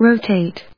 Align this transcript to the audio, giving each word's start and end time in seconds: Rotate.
Rotate. 0.00 0.62